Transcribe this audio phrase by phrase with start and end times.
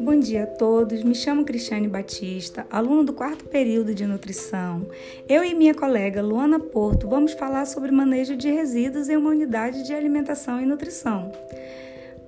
[0.00, 4.88] Bom dia a todos, me chamo Cristiane Batista, aluna do quarto período de nutrição.
[5.28, 9.84] Eu e minha colega Luana Porto vamos falar sobre manejo de resíduos em uma unidade
[9.84, 11.30] de alimentação e nutrição.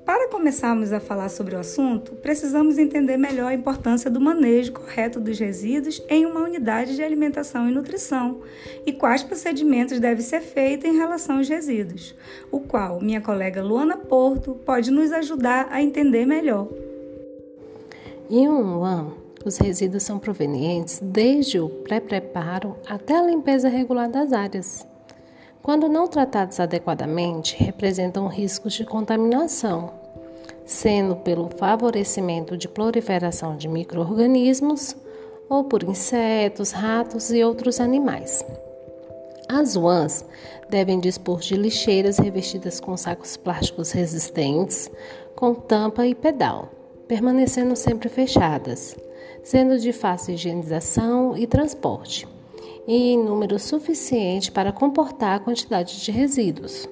[0.04, 5.18] Para começarmos a falar sobre o assunto, precisamos entender melhor a importância do manejo correto
[5.18, 8.42] dos resíduos em uma unidade de alimentação e nutrição
[8.84, 12.14] e quais procedimentos devem ser feitos em relação aos resíduos,
[12.50, 16.68] o qual minha colega Luana Porto pode nos ajudar a entender melhor.
[18.28, 24.34] Em um ano, os resíduos são provenientes desde o pré-preparo até a limpeza regular das
[24.34, 24.86] áreas.
[25.64, 29.90] Quando não tratados adequadamente, representam riscos de contaminação,
[30.64, 34.94] sendo pelo favorecimento de proliferação de microorganismos
[35.48, 38.44] ou por insetos, ratos e outros animais.
[39.48, 40.24] As UANs
[40.70, 44.88] devem dispor de lixeiras revestidas com sacos plásticos resistentes,
[45.34, 46.70] com tampa e pedal
[47.08, 48.96] permanecendo sempre fechadas,
[49.42, 52.26] sendo de fácil higienização e transporte,
[52.86, 56.88] e em número suficiente para comportar a quantidade de resíduos.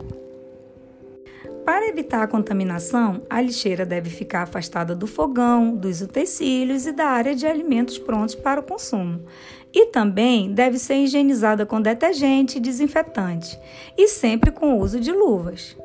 [1.65, 7.07] Para evitar a contaminação, a lixeira deve ficar afastada do fogão, dos utensílios e da
[7.07, 9.25] área de alimentos prontos para o consumo.
[9.73, 13.59] E também deve ser higienizada com detergente e desinfetante,
[13.97, 15.77] e sempre com o uso de luvas.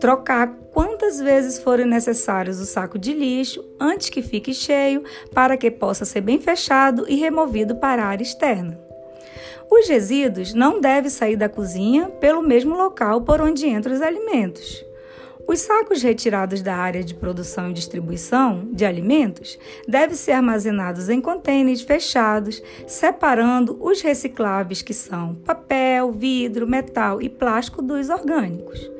[0.00, 5.70] Trocar quantas vezes forem necessários o saco de lixo antes que fique cheio, para que
[5.70, 8.85] possa ser bem fechado e removido para a área externa.
[9.70, 14.84] Os resíduos não devem sair da cozinha pelo mesmo local por onde entram os alimentos.
[15.48, 21.20] Os sacos retirados da área de produção e distribuição de alimentos devem ser armazenados em
[21.20, 28.90] contêineres fechados, separando os recicláveis que são papel, vidro, metal e plástico dos orgânicos.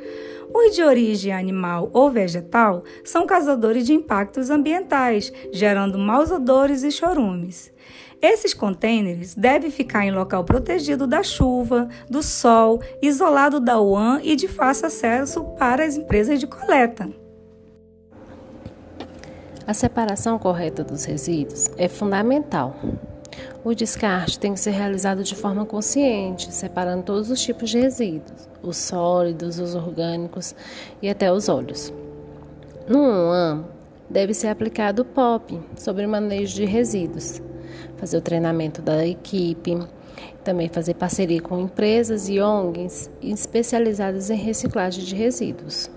[0.54, 6.92] Os de origem animal ou vegetal são causadores de impactos ambientais, gerando maus odores e
[6.92, 7.72] chorumes.
[8.20, 14.34] Esses contêineres devem ficar em local protegido da chuva, do sol, isolado da UAN e
[14.34, 17.08] de fácil acesso para as empresas de coleta.
[19.66, 22.76] A separação correta dos resíduos é fundamental.
[23.64, 28.48] O descarte tem que ser realizado de forma consciente, separando todos os tipos de resíduos,
[28.62, 30.54] os sólidos, os orgânicos
[31.02, 31.92] e até os óleos.
[32.88, 33.64] No UAM,
[34.08, 37.40] deve ser aplicado o POP sobre o manejo de resíduos,
[37.96, 39.78] fazer o treinamento da equipe,
[40.44, 45.90] também fazer parceria com empresas e ONGs especializadas em reciclagem de resíduos.